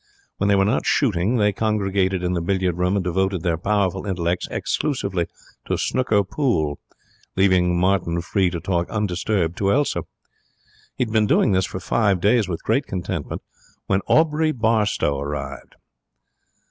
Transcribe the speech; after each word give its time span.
When 0.37 0.47
they 0.47 0.55
were 0.55 0.65
not 0.65 0.87
shooting 0.87 1.35
they 1.35 1.53
congregated 1.53 2.23
in 2.23 2.33
the 2.33 2.41
billiard 2.41 2.75
room 2.75 2.95
and 2.95 3.03
devoted 3.03 3.43
their 3.43 3.55
powerful 3.59 4.07
intellects 4.07 4.47
exclusively 4.49 5.27
to 5.67 5.77
snooker 5.77 6.23
pool, 6.23 6.79
leaving 7.35 7.79
Martin 7.79 8.19
free 8.21 8.49
to 8.49 8.59
talk 8.59 8.89
undisturbed 8.89 9.57
to 9.59 9.71
Elsa. 9.71 10.01
He 10.95 11.03
had 11.03 11.13
been 11.13 11.27
doing 11.27 11.51
this 11.51 11.67
for 11.67 11.79
five 11.79 12.19
days 12.19 12.47
with 12.49 12.63
great 12.63 12.87
contentment 12.87 13.43
when 13.85 14.01
Aubrey 14.07 14.51
Barstowe 14.51 15.19
arrived. 15.21 15.75